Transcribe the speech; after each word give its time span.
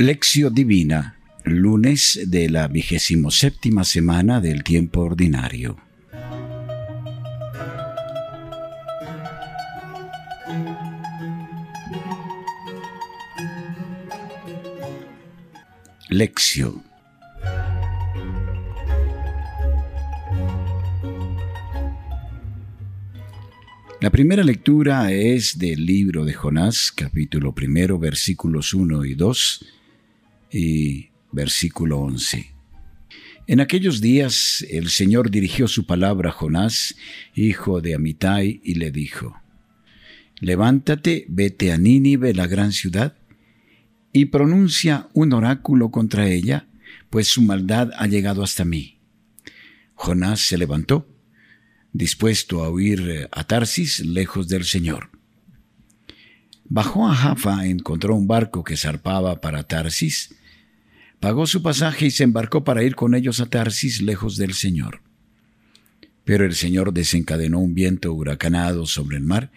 Lección 0.00 0.54
Divina, 0.54 1.18
lunes 1.44 2.20
de 2.26 2.48
la 2.48 2.68
vigésimo 2.68 3.30
séptima 3.30 3.84
semana 3.84 4.40
del 4.40 4.62
tiempo 4.62 5.00
ordinario. 5.00 5.76
La 24.08 24.12
primera 24.12 24.42
lectura 24.42 25.12
es 25.12 25.58
del 25.58 25.84
libro 25.84 26.24
de 26.24 26.32
Jonás, 26.32 26.90
capítulo 26.90 27.54
primero, 27.54 27.98
versículos 27.98 28.72
1 28.72 29.04
y 29.04 29.14
2 29.14 29.66
y 30.50 31.10
versículo 31.30 31.98
11. 31.98 32.54
En 33.46 33.60
aquellos 33.60 34.00
días 34.00 34.64
el 34.70 34.88
Señor 34.88 35.30
dirigió 35.30 35.68
su 35.68 35.84
palabra 35.84 36.30
a 36.30 36.32
Jonás, 36.32 36.96
hijo 37.34 37.82
de 37.82 37.94
Amitai, 37.94 38.62
y 38.64 38.76
le 38.76 38.90
dijo, 38.90 39.36
Levántate, 40.40 41.26
vete 41.28 41.70
a 41.70 41.76
Nínive, 41.76 42.32
la 42.32 42.46
gran 42.46 42.72
ciudad, 42.72 43.14
y 44.10 44.24
pronuncia 44.24 45.10
un 45.12 45.34
oráculo 45.34 45.90
contra 45.90 46.30
ella, 46.30 46.66
pues 47.10 47.28
su 47.28 47.42
maldad 47.42 47.90
ha 47.98 48.06
llegado 48.06 48.42
hasta 48.42 48.64
mí. 48.64 49.00
Jonás 49.92 50.40
se 50.40 50.56
levantó, 50.56 51.06
dispuesto 51.92 52.64
a 52.64 52.70
huir 52.70 53.28
a 53.30 53.44
Tarsis, 53.44 54.00
lejos 54.00 54.48
del 54.48 54.64
Señor. 54.64 55.10
Bajó 56.64 57.08
a 57.08 57.14
Jaffa, 57.14 57.66
encontró 57.66 58.14
un 58.14 58.26
barco 58.26 58.62
que 58.62 58.76
zarpaba 58.76 59.40
para 59.40 59.62
Tarsis, 59.62 60.34
pagó 61.18 61.46
su 61.46 61.62
pasaje 61.62 62.06
y 62.06 62.10
se 62.10 62.24
embarcó 62.24 62.62
para 62.62 62.82
ir 62.82 62.94
con 62.94 63.14
ellos 63.14 63.40
a 63.40 63.46
Tarsis, 63.46 64.02
lejos 64.02 64.36
del 64.36 64.54
Señor. 64.54 65.00
Pero 66.24 66.44
el 66.44 66.54
Señor 66.54 66.92
desencadenó 66.92 67.58
un 67.58 67.74
viento 67.74 68.12
huracanado 68.12 68.86
sobre 68.86 69.16
el 69.16 69.22
mar 69.22 69.50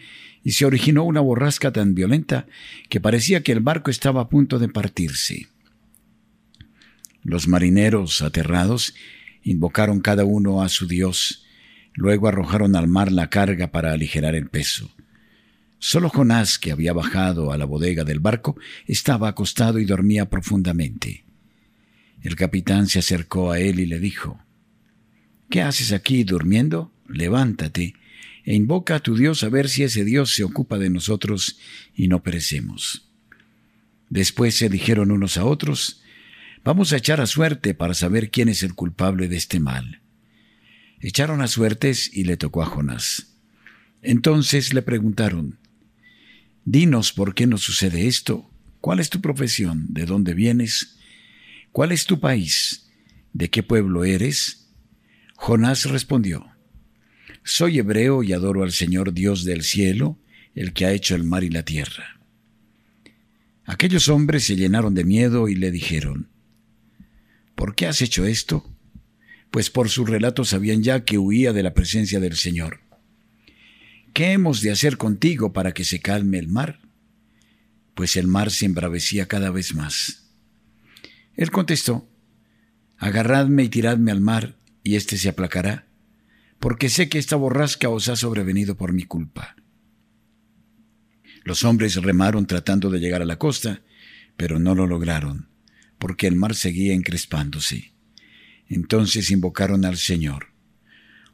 y 0.44 0.54
se 0.54 0.66
originó 0.66 1.04
una 1.04 1.20
borrasca 1.20 1.72
tan 1.72 1.94
violenta 1.96 2.48
que 2.90 3.02
parecía 3.02 3.44
que 3.44 3.52
el 3.52 3.60
barco 3.60 3.92
estaba 3.92 4.22
a 4.22 4.30
punto 4.30 4.58
de 4.58 4.70
partirse. 4.70 5.48
Los 7.24 7.48
marineros, 7.48 8.22
aterrados, 8.22 8.96
invocaron 9.44 10.00
cada 10.00 10.26
uno 10.26 10.64
a 10.64 10.70
su 10.70 10.88
Dios, 10.88 11.46
luego 11.94 12.28
arrojaron 12.28 12.76
al 12.76 12.88
mar 12.88 13.12
la 13.12 13.30
carga 13.30 13.72
para 13.72 13.94
aligerar 13.94 14.36
el 14.36 14.50
peso. 14.50 14.92
Solo 15.80 16.10
Jonás, 16.10 16.60
que 16.60 16.72
había 16.72 16.94
bajado 16.94 17.52
a 17.52 17.58
la 17.58 17.66
bodega 17.66 18.04
del 18.04 18.20
barco, 18.20 18.56
estaba 18.86 19.30
acostado 19.30 19.80
y 19.80 19.86
dormía 19.86 20.30
profundamente. 20.30 21.26
El 22.22 22.36
capitán 22.36 22.88
se 22.88 23.00
acercó 23.00 23.52
a 23.52 23.60
él 23.60 23.80
y 23.80 23.86
le 23.88 24.00
dijo, 24.00 24.40
¿Qué 25.50 25.62
haces 25.62 25.92
aquí 25.92 26.24
durmiendo? 26.24 26.94
Levántate 27.08 27.96
e 28.44 28.56
invoca 28.56 28.96
a 28.96 29.00
tu 29.00 29.16
Dios 29.16 29.44
a 29.44 29.50
ver 29.50 29.70
si 29.70 29.84
ese 29.84 30.04
Dios 30.04 30.34
se 30.34 30.44
ocupa 30.44 30.78
de 30.78 30.90
nosotros 30.90 31.60
y 31.96 32.08
no 32.08 32.24
perecemos. 32.24 33.10
Después 34.10 34.56
se 34.56 34.70
dijeron 34.70 35.12
unos 35.12 35.38
a 35.38 35.46
otros, 35.46 36.02
Vamos 36.64 36.94
a 36.94 36.98
echar 36.98 37.20
a 37.22 37.26
suerte 37.26 37.74
para 37.74 37.96
saber 37.96 38.30
quién 38.30 38.48
es 38.48 38.62
el 38.62 38.76
culpable 38.76 39.28
de 39.28 39.36
este 39.36 39.60
mal. 39.60 40.01
Echaron 41.02 41.42
a 41.42 41.48
suertes 41.48 42.12
y 42.14 42.26
le 42.26 42.38
tocó 42.38 42.62
a 42.62 42.68
Jonás. 42.68 43.36
Entonces 44.04 44.74
le 44.74 44.84
preguntaron, 44.84 45.60
Dinos 46.64 47.12
por 47.12 47.34
qué 47.34 47.48
nos 47.48 47.62
sucede 47.62 48.08
esto. 48.08 48.50
¿Cuál 48.82 49.00
es 49.00 49.10
tu 49.10 49.20
profesión? 49.20 49.88
¿De 49.90 50.06
dónde 50.06 50.36
vienes? 50.36 51.00
¿Cuál 51.72 51.92
es 51.92 52.06
tu 52.06 52.20
país? 52.20 52.92
¿De 53.34 53.50
qué 53.50 53.64
pueblo 53.64 54.04
eres? 54.04 54.70
Jonás 55.36 55.86
respondió, 55.86 56.46
Soy 57.44 57.80
hebreo 57.80 58.22
y 58.22 58.34
adoro 58.34 58.62
al 58.62 58.72
Señor 58.72 59.14
Dios 59.14 59.44
del 59.44 59.64
cielo, 59.64 60.20
el 60.54 60.74
que 60.74 60.86
ha 60.86 60.92
hecho 60.92 61.16
el 61.16 61.24
mar 61.24 61.44
y 61.44 61.50
la 61.50 61.64
tierra. 61.64 62.20
Aquellos 63.66 64.08
hombres 64.08 64.46
se 64.46 64.56
llenaron 64.56 64.94
de 64.94 65.04
miedo 65.04 65.48
y 65.48 65.56
le 65.56 65.72
dijeron, 65.72 66.30
¿Por 67.56 67.74
qué 67.74 67.88
has 67.88 68.02
hecho 68.04 68.26
esto? 68.26 68.71
Pues 69.52 69.70
por 69.70 69.90
su 69.90 70.06
relato 70.06 70.46
sabían 70.46 70.82
ya 70.82 71.04
que 71.04 71.18
huía 71.18 71.54
de 71.54 71.62
la 71.62 71.74
presencia 71.74 72.20
del 72.20 72.38
Señor. 72.38 72.80
¿Qué 74.14 74.32
hemos 74.32 74.62
de 74.62 74.72
hacer 74.72 74.98
contigo 74.98 75.54
para 75.54 75.74
que 75.74 75.84
se 75.84 76.00
calme 76.00 76.40
el 76.40 76.48
mar? 76.48 76.80
Pues 77.94 78.16
el 78.16 78.28
mar 78.28 78.50
se 78.50 78.66
embravecía 78.66 79.28
cada 79.28 79.52
vez 79.52 79.76
más. 79.76 80.32
Él 81.36 81.52
contestó, 81.52 82.08
Agarradme 82.98 83.64
y 83.64 83.70
tiradme 83.70 84.12
al 84.12 84.22
mar, 84.22 84.58
y 84.84 84.96
éste 84.96 85.18
se 85.18 85.30
aplacará, 85.30 85.88
porque 86.60 86.88
sé 86.88 87.10
que 87.10 87.18
esta 87.18 87.36
borrasca 87.36 87.90
os 87.90 88.08
ha 88.10 88.16
sobrevenido 88.16 88.78
por 88.78 88.94
mi 88.94 89.04
culpa. 89.04 89.56
Los 91.44 91.64
hombres 91.64 91.96
remaron 91.96 92.46
tratando 92.46 92.90
de 92.90 93.00
llegar 93.00 93.22
a 93.22 93.26
la 93.26 93.40
costa, 93.40 93.82
pero 94.38 94.60
no 94.60 94.76
lo 94.76 94.86
lograron, 94.86 95.50
porque 95.98 96.28
el 96.28 96.36
mar 96.36 96.54
seguía 96.54 96.94
encrespándose. 96.94 97.91
Entonces 98.72 99.32
invocaron 99.32 99.84
al 99.84 99.98
Señor. 99.98 100.48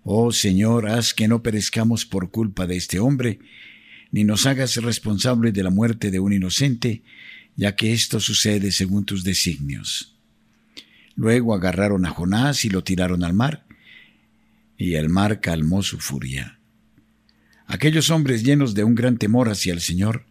Oh 0.01 0.31
Señor, 0.31 0.89
haz 0.89 1.13
que 1.13 1.27
no 1.27 1.43
perezcamos 1.43 2.03
por 2.03 2.31
culpa 2.31 2.65
de 2.65 2.75
este 2.77 2.97
hombre, 2.97 3.39
ni 4.11 4.23
nos 4.23 4.47
hagas 4.47 4.75
responsable 4.77 5.51
de 5.51 5.61
la 5.61 5.69
muerte 5.69 6.09
de 6.09 6.19
un 6.19 6.33
inocente, 6.33 7.03
ya 7.55 7.75
que 7.75 7.93
esto 7.93 8.19
sucede 8.19 8.71
según 8.71 9.05
tus 9.05 9.23
designios. 9.23 10.17
Luego 11.15 11.53
agarraron 11.53 12.07
a 12.07 12.09
Jonás 12.09 12.65
y 12.65 12.69
lo 12.69 12.83
tiraron 12.83 13.23
al 13.23 13.33
mar, 13.33 13.67
y 14.75 14.95
el 14.95 15.07
mar 15.07 15.39
calmó 15.39 15.83
su 15.83 15.99
furia. 15.99 16.59
Aquellos 17.67 18.09
hombres 18.09 18.43
llenos 18.43 18.73
de 18.73 18.83
un 18.83 18.95
gran 18.95 19.17
temor 19.17 19.49
hacia 19.49 19.73
el 19.73 19.81
Señor 19.81 20.25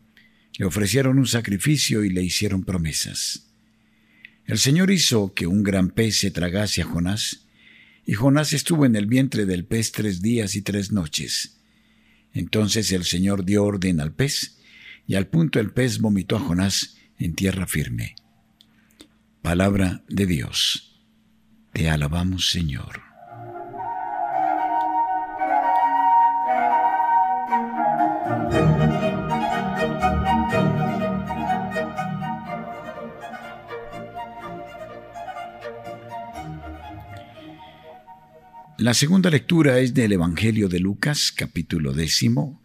le 0.58 0.66
ofrecieron 0.66 1.18
un 1.18 1.26
sacrificio 1.26 2.02
y 2.02 2.10
le 2.10 2.24
hicieron 2.24 2.64
promesas. 2.64 3.45
El 4.46 4.58
Señor 4.58 4.92
hizo 4.92 5.34
que 5.34 5.46
un 5.46 5.64
gran 5.64 5.90
pez 5.90 6.20
se 6.20 6.30
tragase 6.30 6.82
a 6.82 6.84
Jonás, 6.84 7.46
y 8.04 8.14
Jonás 8.14 8.52
estuvo 8.52 8.86
en 8.86 8.94
el 8.94 9.06
vientre 9.06 9.44
del 9.44 9.64
pez 9.64 9.90
tres 9.90 10.22
días 10.22 10.54
y 10.54 10.62
tres 10.62 10.92
noches. 10.92 11.58
Entonces 12.32 12.92
el 12.92 13.04
Señor 13.04 13.44
dio 13.44 13.64
orden 13.64 14.00
al 14.00 14.14
pez, 14.14 14.58
y 15.06 15.16
al 15.16 15.26
punto 15.26 15.58
el 15.58 15.72
pez 15.72 15.98
vomitó 15.98 16.36
a 16.36 16.40
Jonás 16.40 16.96
en 17.18 17.34
tierra 17.34 17.66
firme. 17.66 18.14
Palabra 19.42 20.04
de 20.08 20.26
Dios. 20.26 21.02
Te 21.72 21.90
alabamos, 21.90 22.50
Señor. 22.50 23.05
La 38.78 38.92
segunda 38.92 39.30
lectura 39.30 39.78
es 39.78 39.94
del 39.94 40.12
Evangelio 40.12 40.68
de 40.68 40.80
Lucas, 40.80 41.32
capítulo 41.34 41.94
décimo, 41.94 42.62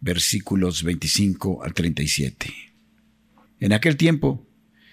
versículos 0.00 0.82
25 0.82 1.62
al 1.62 1.72
37. 1.72 2.52
En 3.60 3.72
aquel 3.72 3.96
tiempo 3.96 4.44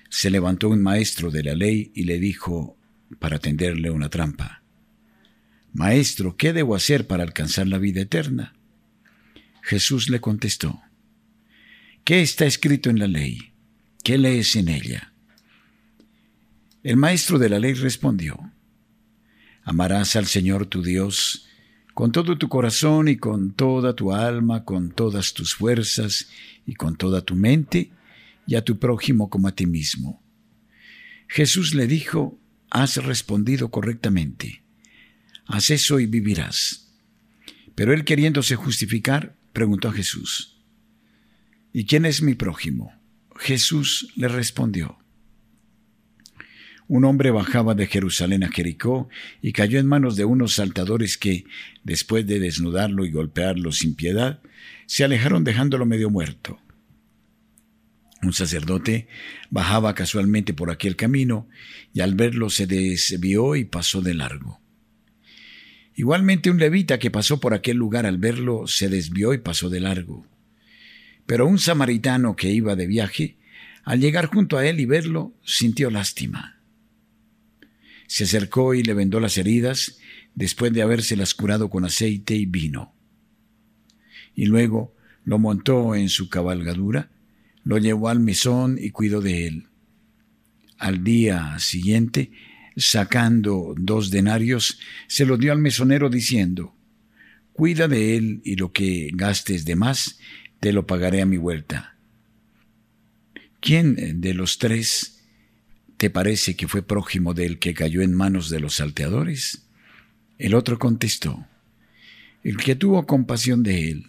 se 0.10 0.30
levantó 0.30 0.70
un 0.70 0.84
maestro 0.84 1.32
de 1.32 1.42
la 1.42 1.56
ley 1.56 1.92
y 1.96 2.04
le 2.04 2.20
dijo, 2.20 2.78
para 3.18 3.40
tenderle 3.40 3.90
una 3.90 4.10
trampa, 4.10 4.62
Maestro, 5.74 6.38
¿qué 6.38 6.54
debo 6.54 6.76
hacer 6.76 7.08
para 7.08 7.24
alcanzar 7.24 7.68
la 7.68 7.80
vida 7.80 8.02
eterna? 8.02 8.54
Jesús 9.64 10.08
le 10.08 10.22
contestó, 10.22 10.82
¿qué 12.04 12.22
está 12.22 12.46
escrito 12.46 12.92
en 12.92 13.00
la 13.00 13.08
ley? 13.08 13.54
¿Qué 14.04 14.20
lees 14.20 14.56
en 14.56 14.70
ella? 14.70 15.14
El 16.84 16.98
maestro 16.98 17.40
de 17.40 17.50
la 17.50 17.58
ley 17.58 17.74
respondió, 17.74 18.52
Amarás 19.70 20.16
al 20.16 20.26
Señor 20.26 20.66
tu 20.66 20.82
Dios 20.82 21.46
con 21.94 22.12
todo 22.12 22.40
tu 22.40 22.50
corazón 22.50 23.08
y 23.08 23.18
con 23.18 23.54
toda 23.54 23.96
tu 23.96 24.12
alma, 24.12 24.66
con 24.66 24.90
todas 24.90 25.36
tus 25.36 25.54
fuerzas 25.54 26.28
y 26.66 26.74
con 26.74 26.96
toda 26.96 27.22
tu 27.22 27.36
mente, 27.36 27.92
y 28.48 28.56
a 28.56 28.64
tu 28.64 28.80
prójimo 28.80 29.30
como 29.30 29.48
a 29.48 29.52
ti 29.52 29.68
mismo. 29.68 30.24
Jesús 31.28 31.76
le 31.76 31.86
dijo, 31.86 32.40
has 32.72 32.96
respondido 32.96 33.70
correctamente. 33.70 34.64
Haz 35.46 35.70
eso 35.70 36.00
y 36.00 36.08
vivirás. 36.08 36.92
Pero 37.76 37.94
él 37.94 38.06
queriéndose 38.06 38.56
justificar, 38.56 39.36
preguntó 39.54 39.90
a 39.90 39.94
Jesús, 39.94 40.64
¿y 41.74 41.86
quién 41.86 42.08
es 42.08 42.24
mi 42.24 42.34
prójimo? 42.34 42.92
Jesús 43.36 44.12
le 44.16 44.30
respondió, 44.30 44.98
un 46.90 47.06
hombre 47.06 47.30
bajaba 47.30 47.76
de 47.76 47.86
Jerusalén 47.86 48.44
a 48.44 48.50
Jericó 48.50 49.10
y 49.44 49.54
cayó 49.54 49.80
en 49.80 49.86
manos 49.86 50.16
de 50.16 50.26
unos 50.26 50.56
saltadores 50.56 51.20
que, 51.20 51.46
después 51.84 52.26
de 52.26 52.40
desnudarlo 52.40 53.06
y 53.06 53.12
golpearlo 53.12 53.72
sin 53.72 53.94
piedad, 53.94 54.42
se 54.88 55.04
alejaron 55.04 55.44
dejándolo 55.44 55.86
medio 55.86 56.10
muerto. 56.10 56.60
Un 58.24 58.34
sacerdote 58.34 59.08
bajaba 59.52 59.94
casualmente 59.94 60.56
por 60.56 60.72
aquel 60.72 60.96
camino 60.96 61.48
y 61.94 62.02
al 62.02 62.16
verlo 62.16 62.50
se 62.50 62.66
desvió 62.66 63.56
y 63.56 63.66
pasó 63.66 64.02
de 64.02 64.16
largo. 64.16 64.60
Igualmente 65.96 66.50
un 66.50 66.58
levita 66.58 66.98
que 66.98 67.12
pasó 67.12 67.40
por 67.40 67.54
aquel 67.54 67.78
lugar 67.78 68.08
al 68.08 68.18
verlo 68.18 68.66
se 68.66 68.90
desvió 68.90 69.36
y 69.36 69.38
pasó 69.38 69.70
de 69.70 69.80
largo. 69.80 70.26
Pero 71.28 71.46
un 71.46 71.60
samaritano 71.60 72.36
que 72.36 72.52
iba 72.52 72.76
de 72.76 72.88
viaje, 72.88 73.38
al 73.84 74.00
llegar 74.00 74.26
junto 74.26 74.58
a 74.58 74.66
él 74.66 74.80
y 74.80 74.86
verlo, 74.86 75.36
sintió 75.44 75.92
lástima. 75.92 76.59
Se 78.10 78.24
acercó 78.24 78.74
y 78.74 78.82
le 78.82 78.96
vendó 78.96 79.20
las 79.20 79.38
heridas 79.38 80.00
después 80.34 80.74
de 80.74 80.82
habérselas 80.82 81.36
curado 81.36 81.70
con 81.70 81.86
aceite 81.86 82.34
y 82.34 82.48
vino. 82.48 82.92
Y 84.34 84.48
luego 84.48 84.96
lo 85.26 85.38
montó 85.38 85.94
en 85.94 86.10
su 86.10 86.28
cabalgadura, 86.28 87.12
lo 87.64 87.78
llevó 87.78 88.10
al 88.10 88.20
mesón 88.20 88.80
y 88.82 88.90
cuidó 88.90 89.22
de 89.22 89.46
él. 89.46 89.68
Al 90.80 91.04
día 91.04 91.60
siguiente, 91.60 92.32
sacando 92.76 93.76
dos 93.78 94.10
denarios, 94.10 94.80
se 95.08 95.28
lo 95.28 95.38
dio 95.38 95.52
al 95.52 95.60
mesonero 95.60 96.10
diciendo, 96.10 96.76
Cuida 97.54 97.88
de 97.88 98.18
él 98.18 98.42
y 98.44 98.56
lo 98.56 98.72
que 98.72 99.12
gastes 99.14 99.66
de 99.66 99.76
más, 99.76 100.18
te 100.60 100.74
lo 100.74 100.88
pagaré 100.88 101.22
a 101.22 101.28
mi 101.28 101.38
vuelta. 101.38 101.96
¿Quién 103.60 104.20
de 104.20 104.34
los 104.34 104.58
tres 104.58 105.19
te 106.00 106.10
parece 106.10 106.56
que 106.56 106.70
fue 106.70 106.82
prójimo 106.82 107.34
del 107.34 107.60
que 107.60 107.74
cayó 107.74 108.02
en 108.02 108.14
manos 108.14 108.50
de 108.50 108.62
los 108.62 108.76
salteadores? 108.76 109.68
El 110.38 110.56
otro 110.56 110.80
contestó, 110.80 111.46
el 112.42 112.56
que 112.56 112.78
tuvo 112.78 113.06
compasión 113.06 113.64
de 113.64 113.92
él. 113.92 114.08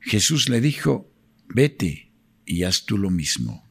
Jesús 0.00 0.48
le 0.48 0.62
dijo, 0.62 1.12
vete 1.50 2.12
y 2.46 2.62
haz 2.62 2.86
tú 2.86 2.96
lo 2.96 3.10
mismo. 3.10 3.68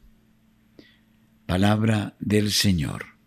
Palabra 1.47 2.15
del 2.19 2.51
Señor. 2.51 3.17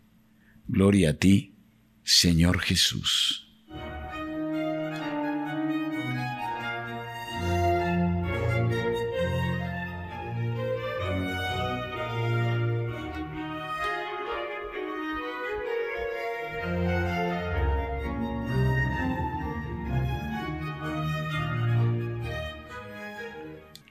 Gloria 0.68 1.10
a 1.10 1.14
ti, 1.14 1.56
Señor 2.04 2.60
Jesús. 2.60 3.47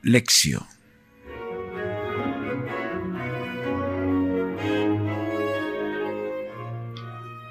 Lección. 0.08 0.64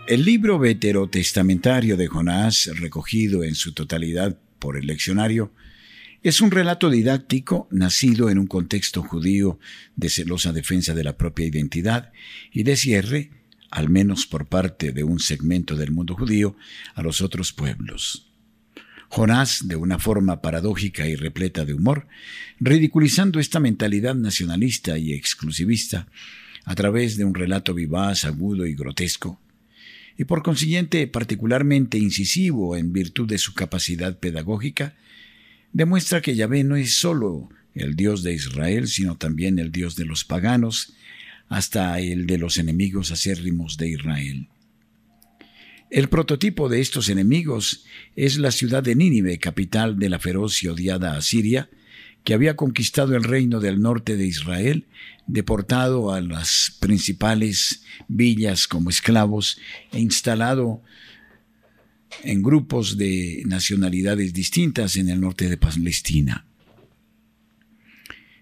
El 0.08 0.25
libro 0.25 0.58
veterotestamentario 0.58 1.99
de 1.99 2.06
Jonás, 2.06 2.70
recogido 2.81 3.44
en 3.44 3.56
su 3.56 3.75
totalidad 3.75 4.38
por 4.58 4.79
el 4.79 4.87
leccionario, 4.87 5.53
es 6.23 6.41
un 6.41 6.50
relato 6.50 6.88
didáctico 6.88 7.69
nacido 7.70 8.31
en 8.31 8.38
un 8.38 8.47
contexto 8.47 9.03
judío 9.03 9.58
de 9.94 10.08
celosa 10.08 10.55
defensa 10.55 10.94
de 10.94 11.05
la 11.05 11.19
propia 11.19 11.44
identidad 11.44 12.11
y 12.50 12.62
de 12.62 12.76
cierre, 12.76 13.32
al 13.70 13.91
menos 13.91 14.26
por 14.26 14.47
parte 14.47 14.93
de 14.93 15.05
un 15.05 15.20
segmento 15.20 15.76
del 15.76 15.91
mundo 15.91 16.14
judío, 16.14 16.56
a 16.94 17.03
los 17.03 17.20
otros 17.20 17.53
pueblos. 17.53 18.25
Jonás, 19.08 19.69
de 19.69 19.76
una 19.76 19.99
forma 19.99 20.41
paradójica 20.43 21.06
y 21.06 21.17
repleta 21.17 21.64
de 21.64 21.75
humor, 21.75 22.06
ridiculizando 22.61 23.41
esta 23.41 23.61
mentalidad 23.61 24.14
nacionalista 24.14 24.99
y 24.99 25.12
exclusivista 25.12 26.08
a 26.64 26.75
través 26.75 27.17
de 27.17 27.25
un 27.25 27.35
relato 27.35 27.75
vivaz, 27.75 28.25
agudo 28.25 28.67
y 28.67 28.75
grotesco, 28.75 29.41
y 30.19 30.25
por 30.25 30.43
consiguiente 30.43 31.06
particularmente 31.06 31.99
incisivo 31.99 32.76
en 32.76 32.93
virtud 32.93 33.29
de 33.29 33.38
su 33.38 33.55
capacidad 33.55 34.19
pedagógica, 34.19 34.94
demuestra 35.73 36.20
que 36.20 36.35
Yahvé 36.35 36.64
no 36.64 36.76
es 36.76 36.97
sólo 36.97 37.49
el 37.75 37.94
Dios 37.94 38.23
de 38.23 38.32
Israel, 38.32 38.88
sino 38.88 39.17
también 39.17 39.58
el 39.58 39.70
Dios 39.70 39.94
de 39.97 40.06
los 40.06 40.25
paganos, 40.25 40.94
hasta 41.49 42.00
el 42.00 42.26
de 42.26 42.38
los 42.38 42.56
enemigos 42.56 43.12
acérrimos 43.12 43.76
de 43.76 43.91
Israel. 43.91 44.49
El 45.96 46.10
prototipo 46.10 46.69
de 46.69 46.82
estos 46.82 47.08
enemigos 47.08 47.87
es 48.16 48.37
la 48.37 48.50
ciudad 48.50 48.82
de 48.82 48.94
Nínive, 48.94 49.38
capital 49.38 49.98
de 49.98 50.10
la 50.10 50.19
feroz 50.19 50.62
y 50.62 50.69
odiada 50.69 51.16
Asiria, 51.16 51.70
que 52.22 52.34
había 52.34 52.54
conquistado 52.54 53.16
el 53.16 53.25
reino 53.25 53.60
del 53.60 53.81
norte 53.81 54.19
de 54.19 54.26
Israel, 54.26 54.84
deportado 55.26 56.12
a 56.12 56.20
las 56.20 56.76
principales 56.81 57.82
villas 58.08 58.69
como 58.69 58.90
esclavos 58.90 59.58
e 59.90 59.98
instalado 59.98 60.82
en 62.25 62.43
grupos 62.43 62.98
de 62.98 63.43
nacionalidades 63.46 64.34
distintas 64.34 64.98
en 64.98 65.08
el 65.08 65.22
norte 65.22 65.48
de 65.48 65.56
Palestina. 65.56 66.44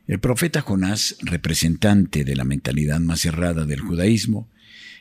El 0.08 0.18
profeta 0.18 0.60
Jonás, 0.60 1.18
representante 1.20 2.24
de 2.24 2.34
la 2.34 2.42
mentalidad 2.42 2.98
más 2.98 3.20
cerrada 3.20 3.64
del 3.64 3.78
judaísmo, 3.78 4.48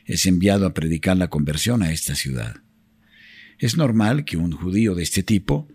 es 0.06 0.26
enviado 0.26 0.66
a 0.66 0.74
predicar 0.74 1.16
la 1.16 1.28
conversión 1.28 1.82
a 1.82 1.92
esta 1.92 2.14
ciudad. 2.14 2.56
Es 3.58 3.76
normal 3.76 4.24
que 4.24 4.36
un 4.36 4.52
judío 4.52 4.94
de 4.94 5.02
este 5.02 5.22
tipo, 5.22 5.68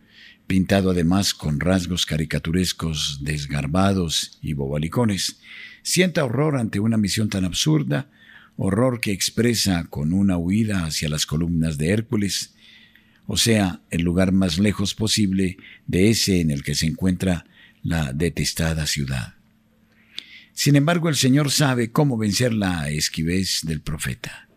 pintado 0.48 0.92
además 0.92 1.34
con 1.34 1.60
rasgos 1.60 2.06
caricaturescos 2.06 3.20
desgarbados 3.22 4.38
y 4.42 4.54
bobalicones, 4.54 5.40
sienta 5.82 6.26
horror 6.26 6.58
ante 6.58 6.80
una 6.80 6.98
misión 6.98 7.30
tan 7.30 7.46
absurda, 7.46 8.10
horror 8.58 9.00
que 9.00 9.12
expresa 9.12 9.86
con 9.86 10.14
una 10.14 10.38
huida 10.38 10.86
hacia 10.86 11.10
las 11.10 11.26
columnas 11.26 11.78
de 11.78 11.90
Hércules, 11.90 12.54
o 13.26 13.38
sea, 13.38 13.82
el 13.90 14.02
lugar 14.02 14.32
más 14.32 14.60
lejos 14.60 14.96
posible 14.96 15.58
de 15.88 16.10
ese 16.10 16.42
en 16.42 16.52
el 16.52 16.64
que 16.64 16.76
se 16.76 16.88
encuentra 16.88 17.46
la 17.84 18.12
detestada 18.12 18.86
ciudad. 18.86 19.39
Sin 20.54 20.76
embargo, 20.76 21.10
el 21.10 21.16
Señor 21.16 21.52
sabe 21.52 21.92
cómo 21.92 22.18
vencer 22.18 22.54
la 22.54 22.90
esquivez 22.90 23.62
del 23.64 23.82
profeta. 23.82 24.50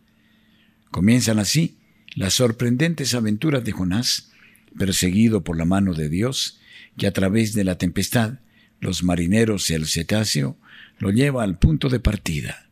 Comienzan 0.91 1.39
así 1.39 1.79
las 2.15 2.35
sorprendentes 2.35 3.15
aventuras 3.15 3.65
de 3.65 3.73
Jonás, 3.73 4.31
perseguido 4.79 5.45
por 5.45 5.57
la 5.57 5.65
mano 5.65 5.95
de 5.95 6.09
Dios, 6.09 6.61
que 6.97 7.07
a 7.07 7.13
través 7.13 7.55
de 7.55 7.65
la 7.65 7.79
tempestad, 7.79 8.41
los 8.81 9.03
marineros 9.03 9.71
y 9.71 9.75
el 9.75 9.87
cetáceo 9.87 10.59
lo 10.99 11.11
lleva 11.11 11.45
al 11.45 11.59
punto 11.59 11.89
de 11.89 12.01
partida. 12.01 12.69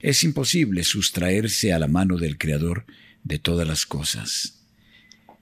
Es 0.00 0.22
imposible 0.22 0.84
sustraerse 0.84 1.72
a 1.72 1.78
la 1.78 1.88
mano 1.88 2.18
del 2.18 2.38
Creador 2.38 2.86
de 3.24 3.38
todas 3.38 3.66
las 3.66 3.86
cosas. 3.86 4.60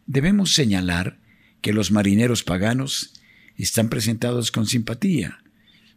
Debemos 0.06 0.54
señalar 0.54 1.18
que 1.60 1.72
los 1.72 1.90
marineros 1.90 2.42
paganos 2.42 3.20
están 3.56 3.88
presentados 3.88 4.50
con 4.50 4.66
simpatía, 4.66 5.38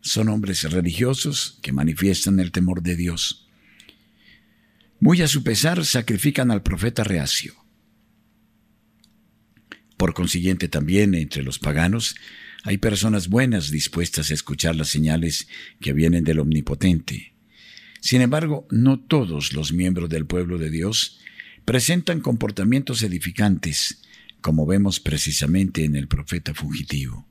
son 0.01 0.29
hombres 0.29 0.63
religiosos 0.71 1.59
que 1.61 1.73
manifiestan 1.73 2.39
el 2.39 2.51
temor 2.51 2.81
de 2.81 2.95
Dios. 2.95 3.47
Muy 4.99 5.21
a 5.21 5.27
su 5.27 5.43
pesar 5.43 5.85
sacrifican 5.85 6.51
al 6.51 6.61
profeta 6.61 7.03
reacio. 7.03 7.55
Por 9.97 10.13
consiguiente 10.13 10.67
también 10.67 11.15
entre 11.15 11.43
los 11.43 11.59
paganos 11.59 12.15
hay 12.63 12.77
personas 12.77 13.29
buenas 13.29 13.71
dispuestas 13.71 14.31
a 14.31 14.33
escuchar 14.33 14.75
las 14.75 14.89
señales 14.89 15.47
que 15.79 15.93
vienen 15.93 16.23
del 16.23 16.39
Omnipotente. 16.39 17.33
Sin 18.01 18.21
embargo, 18.21 18.67
no 18.71 18.99
todos 18.99 19.53
los 19.53 19.73
miembros 19.73 20.09
del 20.09 20.25
pueblo 20.25 20.57
de 20.57 20.69
Dios 20.69 21.19
presentan 21.65 22.21
comportamientos 22.21 23.03
edificantes, 23.03 24.01
como 24.41 24.65
vemos 24.65 24.99
precisamente 24.99 25.83
en 25.83 25.95
el 25.95 26.07
profeta 26.07 26.53
fugitivo. 26.53 27.28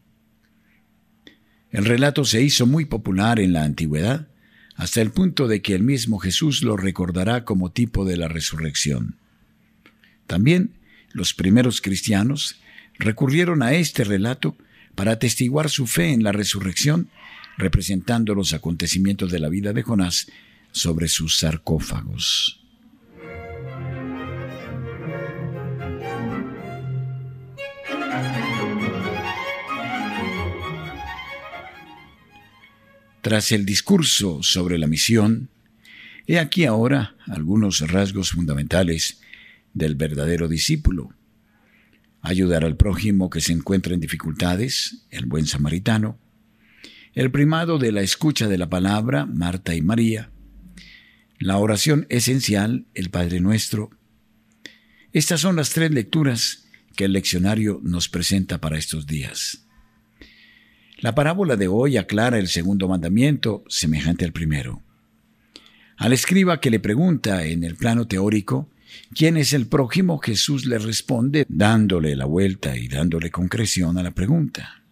El 1.71 1.85
relato 1.85 2.25
se 2.25 2.43
hizo 2.43 2.67
muy 2.67 2.87
popular 2.87 3.39
en 3.41 3.53
la 3.53 3.65
antigüedad, 3.65 4.29
hasta 4.75 5.01
el 5.01 5.11
punto 5.11 5.49
de 5.49 5.61
que 5.61 5.75
el 5.75 5.83
mismo 5.83 6.19
Jesús 6.19 6.63
lo 6.63 6.77
recordará 6.77 7.45
como 7.45 7.73
tipo 7.73 8.05
de 8.05 8.17
la 8.17 8.29
resurrección. 8.29 9.17
También 10.27 10.73
los 11.13 11.35
primeros 11.35 11.81
cristianos 11.81 12.61
recurrieron 12.99 13.63
a 13.63 13.73
este 13.73 14.05
relato 14.05 14.57
para 14.95 15.13
atestiguar 15.13 15.69
su 15.69 15.87
fe 15.87 16.13
en 16.13 16.23
la 16.23 16.33
resurrección, 16.33 17.09
representando 17.57 18.35
los 18.35 18.53
acontecimientos 18.53 19.31
de 19.31 19.41
la 19.41 19.49
vida 19.49 19.73
de 19.73 19.83
Jonás 19.83 20.31
sobre 20.71 21.09
sus 21.09 21.39
sarcófagos. 21.39 22.61
Tras 33.29 33.53
el 33.53 33.67
discurso 33.67 34.43
sobre 34.43 34.79
la 34.79 34.87
misión, 34.87 35.51
he 36.27 36.39
aquí 36.39 36.65
ahora 36.65 37.15
algunos 37.27 37.81
rasgos 37.81 38.31
fundamentales 38.31 39.21
del 39.75 39.97
verdadero 39.97 40.49
discípulo. 40.49 41.13
Ayudar 42.23 42.65
al 42.65 42.79
prójimo 42.79 43.29
que 43.29 43.43
se 43.43 43.53
encuentra 43.53 43.93
en 43.93 44.01
dificultades, 44.01 45.05
el 45.11 45.27
buen 45.27 45.45
samaritano. 45.45 46.19
El 47.13 47.31
primado 47.31 47.79
de 47.79 47.93
la 47.93 48.01
escucha 48.01 48.49
de 48.49 48.57
la 48.57 48.71
palabra, 48.71 49.27
Marta 49.27 49.75
y 49.75 49.83
María. 49.83 50.31
La 51.39 51.59
oración 51.59 52.07
esencial, 52.09 52.87
el 52.95 53.11
Padre 53.11 53.41
Nuestro. 53.41 53.91
Estas 55.13 55.43
son 55.43 55.57
las 55.57 55.69
tres 55.69 55.91
lecturas 55.91 56.67
que 56.97 57.05
el 57.05 57.13
leccionario 57.13 57.79
nos 57.83 58.09
presenta 58.09 58.59
para 58.59 58.79
estos 58.79 59.07
días. 59.07 59.68
La 61.01 61.15
parábola 61.15 61.55
de 61.55 61.69
hoy 61.69 61.97
aclara 61.97 62.41
el 62.41 62.49
segundo 62.49 62.89
mandamiento, 62.89 63.63
semejante 63.69 64.25
al 64.25 64.33
primero. 64.33 64.83
Al 65.97 66.13
escriba 66.13 66.59
que 66.59 66.71
le 66.71 66.81
pregunta 66.81 67.45
en 67.45 67.63
el 67.63 67.77
plano 67.77 68.09
teórico 68.09 68.69
quién 69.15 69.37
es 69.37 69.53
el 69.53 69.69
prójimo, 69.69 70.19
Jesús 70.19 70.67
le 70.67 70.77
responde 70.77 71.47
dándole 71.49 72.17
la 72.17 72.25
vuelta 72.25 72.77
y 72.77 72.89
dándole 72.89 73.31
concreción 73.31 73.97
a 73.97 74.03
la 74.03 74.11
pregunta. 74.11 74.83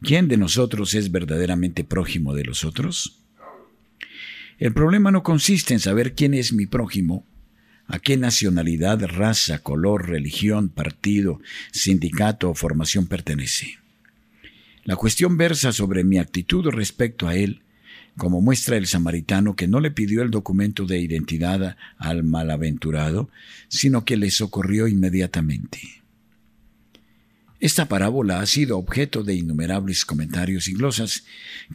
¿Quién 0.00 0.26
de 0.26 0.38
nosotros 0.38 0.94
es 0.94 1.12
verdaderamente 1.12 1.84
prójimo 1.84 2.34
de 2.34 2.44
los 2.44 2.64
otros? 2.64 3.20
El 4.56 4.72
problema 4.72 5.10
no 5.10 5.22
consiste 5.22 5.74
en 5.74 5.80
saber 5.80 6.14
quién 6.14 6.32
es 6.32 6.54
mi 6.54 6.64
prójimo, 6.64 7.26
a 7.86 7.98
qué 7.98 8.16
nacionalidad, 8.16 9.04
raza, 9.04 9.58
color, 9.58 10.08
religión, 10.08 10.70
partido, 10.70 11.40
sindicato 11.72 12.48
o 12.48 12.54
formación 12.54 13.06
pertenece. 13.06 13.79
La 14.84 14.96
cuestión 14.96 15.36
versa 15.36 15.72
sobre 15.72 16.04
mi 16.04 16.18
actitud 16.18 16.66
respecto 16.68 17.28
a 17.28 17.36
él, 17.36 17.62
como 18.16 18.40
muestra 18.40 18.76
el 18.76 18.86
samaritano 18.86 19.56
que 19.56 19.68
no 19.68 19.80
le 19.80 19.90
pidió 19.90 20.22
el 20.22 20.30
documento 20.30 20.86
de 20.86 21.00
identidad 21.00 21.76
al 21.98 22.22
malaventurado, 22.22 23.28
sino 23.68 24.04
que 24.04 24.16
le 24.16 24.30
socorrió 24.30 24.88
inmediatamente. 24.88 26.00
Esta 27.60 27.88
parábola 27.88 28.40
ha 28.40 28.46
sido 28.46 28.78
objeto 28.78 29.22
de 29.22 29.34
innumerables 29.34 30.06
comentarios 30.06 30.66
y 30.66 30.72
glosas 30.72 31.24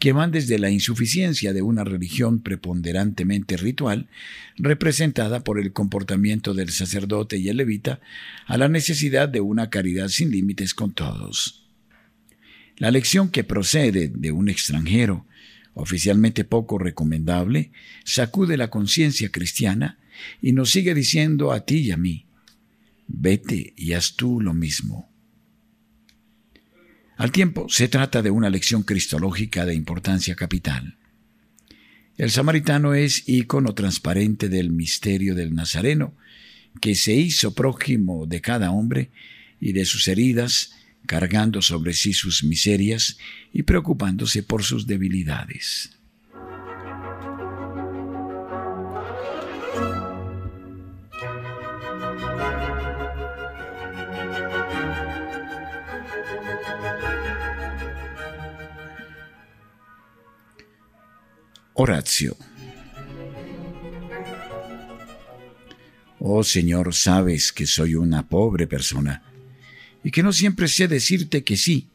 que 0.00 0.12
van 0.12 0.32
desde 0.32 0.58
la 0.58 0.68
insuficiencia 0.68 1.52
de 1.52 1.62
una 1.62 1.84
religión 1.84 2.40
preponderantemente 2.40 3.56
ritual, 3.56 4.08
representada 4.56 5.44
por 5.44 5.60
el 5.60 5.72
comportamiento 5.72 6.54
del 6.54 6.70
sacerdote 6.70 7.36
y 7.36 7.48
el 7.50 7.58
levita, 7.58 8.00
a 8.46 8.58
la 8.58 8.68
necesidad 8.68 9.28
de 9.28 9.40
una 9.40 9.70
caridad 9.70 10.08
sin 10.08 10.32
límites 10.32 10.74
con 10.74 10.92
todos. 10.92 11.65
La 12.78 12.90
lección 12.90 13.30
que 13.30 13.44
procede 13.44 14.08
de 14.08 14.32
un 14.32 14.48
extranjero, 14.48 15.26
oficialmente 15.74 16.44
poco 16.44 16.78
recomendable, 16.78 17.72
sacude 18.04 18.56
la 18.56 18.68
conciencia 18.70 19.30
cristiana 19.30 19.98
y 20.42 20.52
nos 20.52 20.70
sigue 20.70 20.94
diciendo 20.94 21.52
a 21.52 21.64
ti 21.64 21.78
y 21.78 21.90
a 21.90 21.96
mí, 21.96 22.26
vete 23.08 23.72
y 23.76 23.92
haz 23.92 24.14
tú 24.16 24.40
lo 24.40 24.52
mismo. 24.52 25.10
Al 27.16 27.32
tiempo, 27.32 27.66
se 27.70 27.88
trata 27.88 28.20
de 28.20 28.30
una 28.30 28.50
lección 28.50 28.82
cristológica 28.82 29.64
de 29.64 29.74
importancia 29.74 30.34
capital. 30.34 30.98
El 32.18 32.30
samaritano 32.30 32.94
es 32.94 33.26
ícono 33.26 33.74
transparente 33.74 34.50
del 34.50 34.70
misterio 34.70 35.34
del 35.34 35.54
Nazareno, 35.54 36.14
que 36.80 36.94
se 36.94 37.14
hizo 37.14 37.54
prójimo 37.54 38.26
de 38.26 38.42
cada 38.42 38.70
hombre 38.70 39.10
y 39.60 39.72
de 39.72 39.86
sus 39.86 40.08
heridas, 40.08 40.75
cargando 41.06 41.62
sobre 41.62 41.94
sí 41.94 42.12
sus 42.12 42.44
miserias 42.44 43.18
y 43.52 43.62
preocupándose 43.62 44.42
por 44.42 44.62
sus 44.62 44.86
debilidades. 44.86 45.92
Horacio. 61.78 62.36
Oh 66.18 66.42
Señor, 66.42 66.94
sabes 66.94 67.52
que 67.52 67.66
soy 67.66 67.94
una 67.94 68.26
pobre 68.26 68.66
persona 68.66 69.25
y 70.06 70.12
que 70.12 70.22
no 70.22 70.32
siempre 70.32 70.68
sé 70.68 70.86
decirte 70.86 71.42
que 71.42 71.56
sí. 71.56 71.88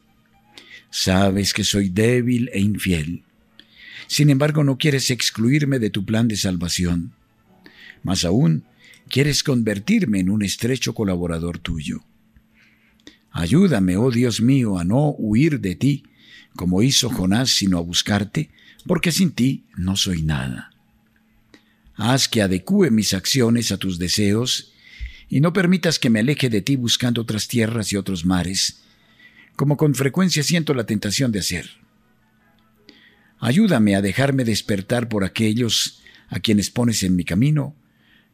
Sabes 0.89 1.53
que 1.53 1.63
soy 1.63 1.87
débil 1.87 2.49
e 2.51 2.59
infiel. 2.59 3.23
Sin 4.07 4.29
embargo, 4.29 4.65
no 4.65 4.77
quieres 4.77 5.09
excluirme 5.11 5.79
de 5.79 5.91
tu 5.91 6.03
plan 6.03 6.27
de 6.27 6.35
salvación. 6.35 7.13
Más 8.03 8.25
aún, 8.25 8.65
quieres 9.07 9.43
convertirme 9.43 10.19
en 10.19 10.29
un 10.29 10.43
estrecho 10.43 10.93
colaborador 10.93 11.57
tuyo. 11.57 12.03
Ayúdame, 13.31 13.95
oh 13.95 14.11
Dios 14.11 14.41
mío, 14.41 14.77
a 14.77 14.83
no 14.83 15.11
huir 15.17 15.61
de 15.61 15.75
ti, 15.75 16.03
como 16.57 16.83
hizo 16.83 17.09
Jonás, 17.09 17.51
sino 17.51 17.77
a 17.77 17.81
buscarte, 17.81 18.49
porque 18.85 19.13
sin 19.13 19.31
ti 19.31 19.63
no 19.77 19.95
soy 19.95 20.21
nada. 20.21 20.73
Haz 21.95 22.27
que 22.27 22.41
adecue 22.41 22.91
mis 22.91 23.13
acciones 23.13 23.71
a 23.71 23.77
tus 23.77 23.99
deseos 23.99 24.70
y 25.31 25.39
no 25.39 25.53
permitas 25.53 25.97
que 25.97 26.09
me 26.09 26.19
aleje 26.19 26.49
de 26.49 26.61
ti 26.61 26.75
buscando 26.75 27.21
otras 27.21 27.47
tierras 27.47 27.93
y 27.93 27.95
otros 27.95 28.25
mares, 28.25 28.83
como 29.55 29.77
con 29.77 29.95
frecuencia 29.95 30.43
siento 30.43 30.73
la 30.73 30.85
tentación 30.85 31.31
de 31.31 31.39
hacer. 31.39 31.69
Ayúdame 33.39 33.95
a 33.95 34.01
dejarme 34.01 34.43
despertar 34.43 35.07
por 35.07 35.23
aquellos 35.23 36.01
a 36.27 36.41
quienes 36.41 36.69
pones 36.69 37.01
en 37.03 37.15
mi 37.15 37.23
camino, 37.23 37.73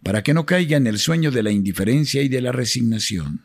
para 0.02 0.24
que 0.24 0.34
no 0.34 0.48
caiga 0.48 0.76
en 0.76 0.88
el 0.88 0.98
sueño 0.98 1.30
de 1.30 1.44
la 1.44 1.52
indiferencia 1.52 2.24
y 2.24 2.30
de 2.30 2.42
la 2.42 2.52
resignación. 2.52 3.42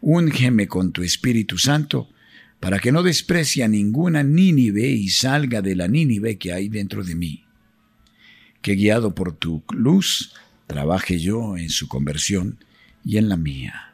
Úngeme 0.00 0.66
con 0.66 0.90
tu 0.90 1.04
Espíritu 1.04 1.56
Santo, 1.56 2.08
para 2.58 2.80
que 2.80 2.90
no 2.90 3.04
desprecie 3.04 3.62
a 3.62 3.68
ninguna 3.68 4.24
Nínive 4.24 4.88
y 4.88 5.08
salga 5.08 5.62
de 5.62 5.76
la 5.76 5.86
Nínive 5.86 6.36
que 6.36 6.52
hay 6.52 6.68
dentro 6.68 7.04
de 7.04 7.14
mí. 7.14 7.44
Que 8.60 8.74
guiado 8.74 9.14
por 9.14 9.36
tu 9.36 9.62
luz, 9.70 10.32
trabaje 10.66 11.18
yo 11.18 11.56
en 11.56 11.70
su 11.70 11.88
conversión 11.88 12.58
y 13.04 13.16
en 13.18 13.28
la 13.28 13.36
mía. 13.36 13.91